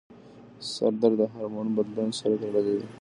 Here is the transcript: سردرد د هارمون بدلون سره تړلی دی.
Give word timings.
سردرد 0.73 1.15
د 1.19 1.21
هارمون 1.33 1.67
بدلون 1.75 2.09
سره 2.19 2.35
تړلی 2.41 2.73
دی. 2.79 2.87